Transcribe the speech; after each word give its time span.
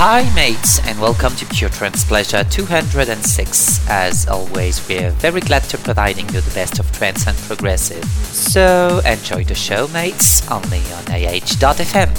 Hi 0.00 0.32
mates 0.32 0.78
and 0.86 1.00
welcome 1.00 1.34
to 1.34 1.46
Pure 1.46 1.70
Trance 1.70 2.04
Pleasure 2.04 2.44
206. 2.44 3.90
As 3.90 4.28
always, 4.28 4.88
we're 4.88 5.10
very 5.10 5.40
glad 5.40 5.64
to 5.64 5.78
providing 5.78 6.28
you 6.28 6.40
the 6.40 6.54
best 6.54 6.78
of 6.78 6.92
trance 6.92 7.26
and 7.26 7.36
progressive. 7.36 8.04
So 8.04 9.00
enjoy 9.04 9.42
the 9.42 9.56
show 9.56 9.88
mates, 9.88 10.48
only 10.52 10.78
on 10.92 11.02
AH.fm. 11.10 12.14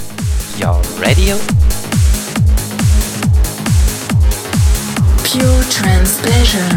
Your 0.59 0.75
radio. 0.99 1.37
Pure 5.23 5.63
Trance 5.71 6.19
Pleasure. 6.19 6.75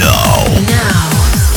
Now. 0.00 0.46
Now. 0.72 1.10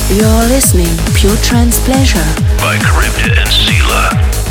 You're 0.10 0.50
listening 0.50 0.94
Pure 1.16 1.38
Trance 1.38 1.80
Pleasure 1.86 2.20
by 2.60 2.78
Charybdis 2.80 3.38
and 3.38 3.48
Sela. 3.48 4.43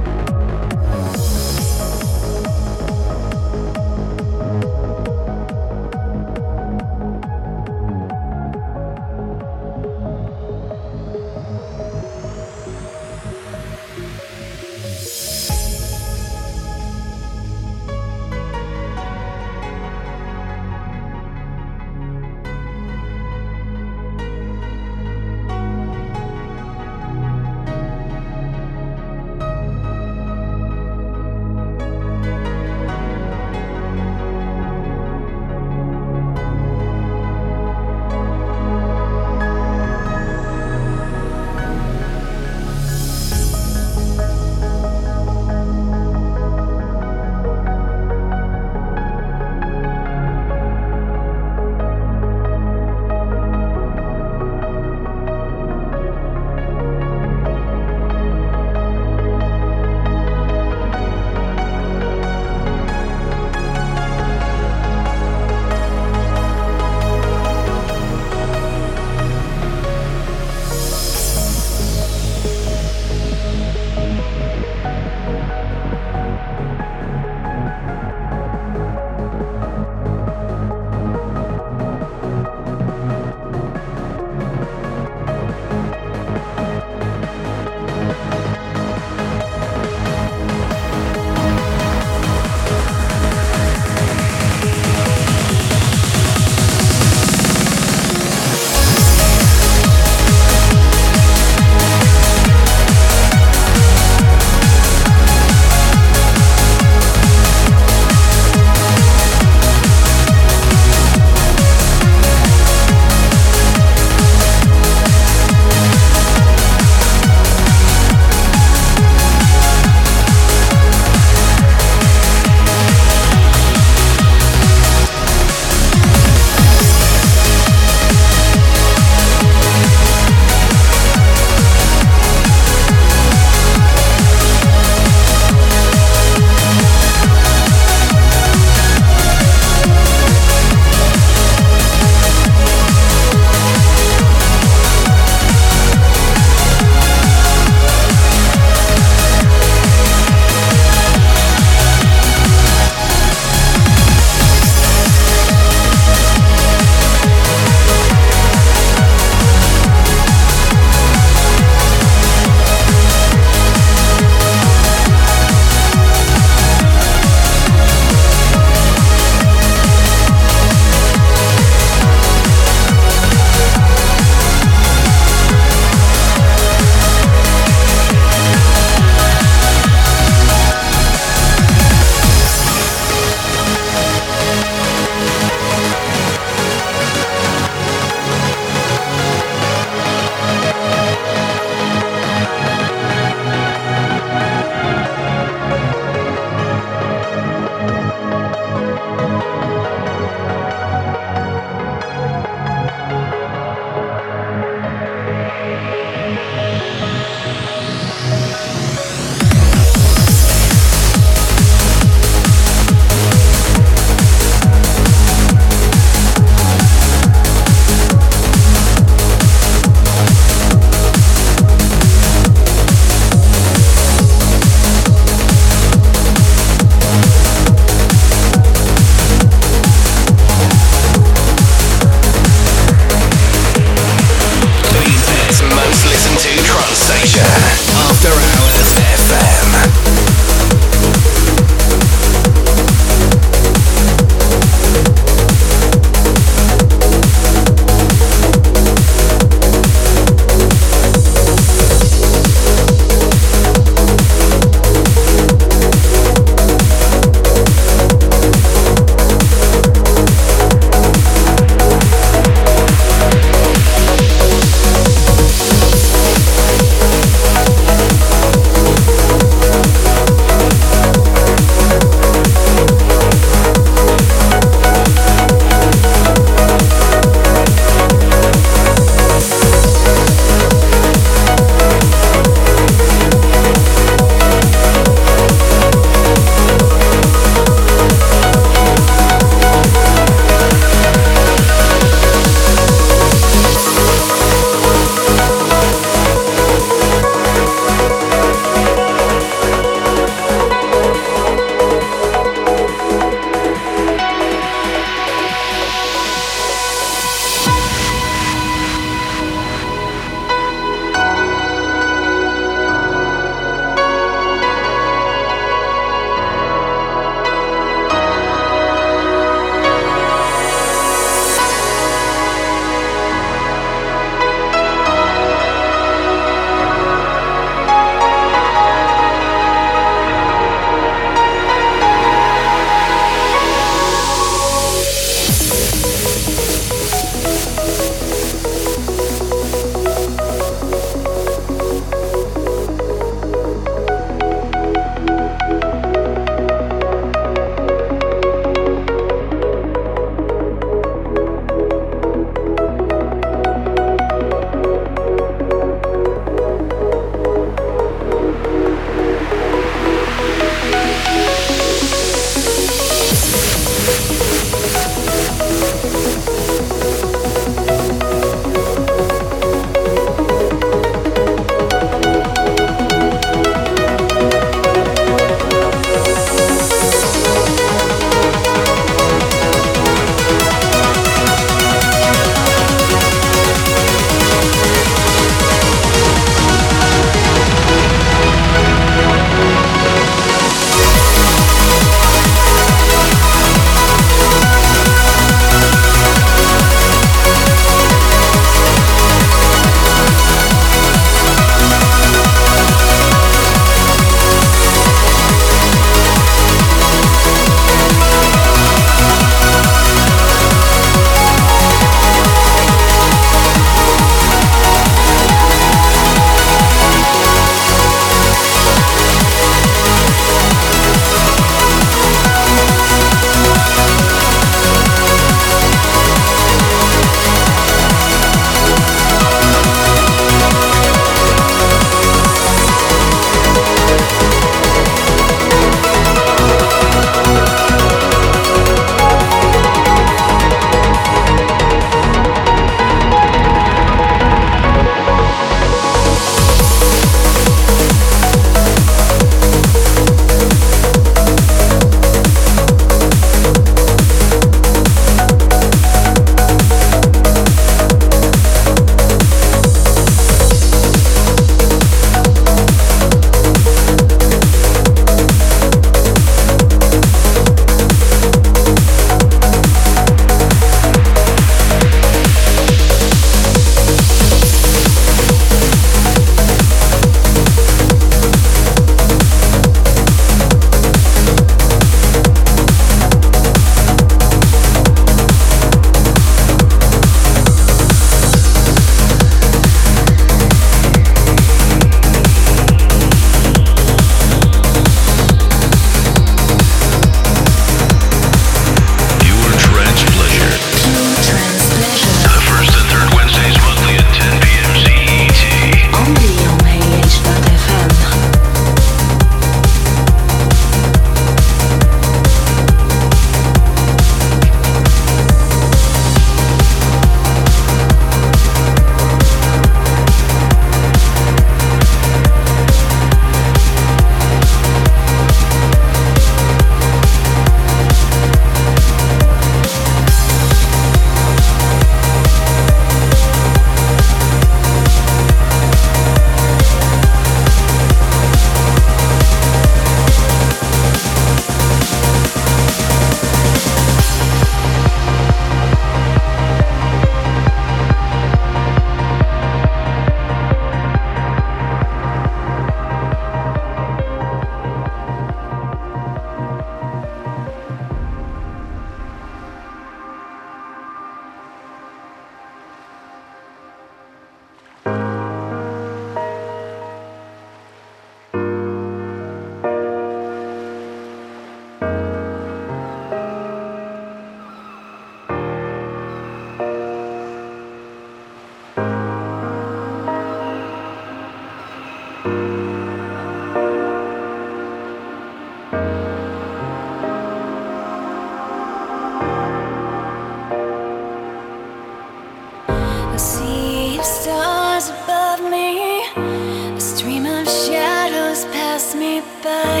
by. 599.68 600.00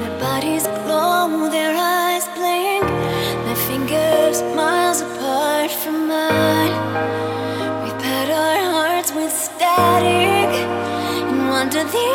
Their 0.00 0.16
bodies 0.26 0.64
glow, 0.84 1.48
their 1.56 1.74
eyes 1.74 2.26
blink, 2.36 2.86
their 3.46 3.60
fingers 3.68 4.38
miles 4.58 5.00
apart 5.08 5.70
from 5.82 5.96
mine. 6.14 6.76
We 7.82 7.90
pet 8.02 8.28
our 8.42 8.58
hearts 8.72 9.10
with 9.18 9.32
static 9.46 10.50
and 11.30 11.40
wander 11.52 11.84
the 11.96 12.06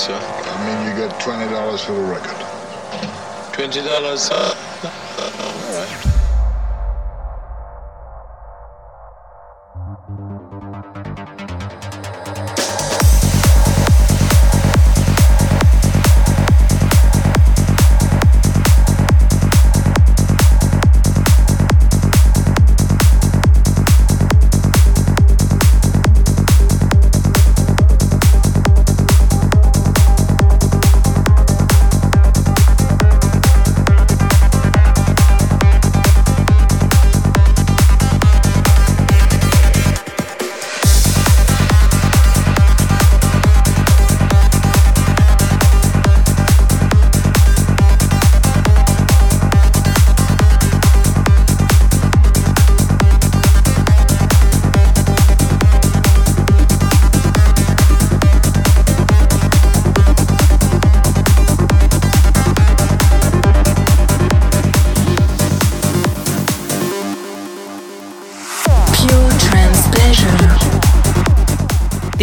Sir. 0.00 0.14
I 0.14 0.64
mean, 0.64 0.88
you 0.88 0.96
get 0.96 1.20
$20 1.20 1.84
for 1.84 1.92
the 1.92 2.00
record. 2.00 2.30
$20, 3.52 4.16
sir? 4.16 4.34
Uh, 4.34 4.54
uh, 4.82 5.42
all 5.44 5.78
right. 5.78 6.09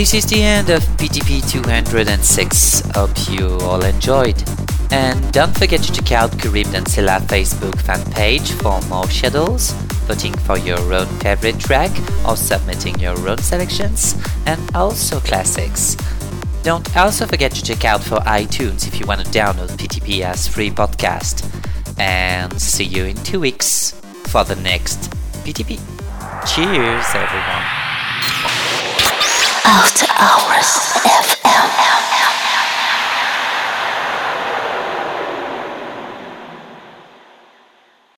This 0.07 0.23
is 0.23 0.31
the 0.31 0.41
end 0.41 0.69
of 0.69 0.81
PTP 0.95 1.45
206. 1.51 2.79
Hope 2.95 3.29
you 3.29 3.57
all 3.59 3.83
enjoyed. 3.83 4.41
And 4.89 5.33
don't 5.33 5.53
forget 5.53 5.81
to 5.81 5.91
check 5.91 6.13
out 6.13 6.31
Carib 6.39 6.67
Dancila 6.67 7.19
Facebook 7.27 7.77
fan 7.81 8.09
page 8.13 8.53
for 8.53 8.79
more 8.83 9.09
schedules, 9.09 9.71
voting 10.07 10.33
for 10.33 10.57
your 10.59 10.79
own 10.93 11.07
favorite 11.19 11.59
track, 11.59 11.91
or 12.25 12.37
submitting 12.37 12.97
your 12.99 13.19
own 13.27 13.39
selections, 13.39 14.15
and 14.45 14.61
also 14.73 15.19
classics. 15.19 15.97
Don't 16.63 16.95
also 16.95 17.25
forget 17.25 17.51
to 17.51 17.61
check 17.61 17.83
out 17.83 18.01
for 18.01 18.19
iTunes 18.19 18.87
if 18.87 19.01
you 19.01 19.05
want 19.05 19.19
to 19.25 19.27
download 19.29 19.71
PTP 19.71 20.21
as 20.21 20.47
free 20.47 20.69
podcast. 20.69 21.43
And 21.99 22.61
see 22.61 22.85
you 22.85 23.03
in 23.03 23.17
two 23.25 23.41
weeks 23.41 23.91
for 24.27 24.45
the 24.45 24.55
next 24.55 25.11
PTP. 25.43 25.81
Cheers, 26.47 27.05
everyone. 27.13 27.76
After 29.69 30.07
Hours 30.17 30.79
FM. 31.03 31.36